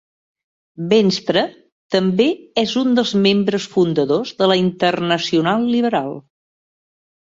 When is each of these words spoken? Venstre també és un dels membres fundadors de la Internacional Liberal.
Venstre 0.93 1.43
també 1.97 2.27
és 2.63 2.75
un 2.83 2.97
dels 3.01 3.13
membres 3.29 3.71
fundadors 3.77 4.35
de 4.43 4.53
la 4.55 4.61
Internacional 4.67 5.73
Liberal. 5.79 6.23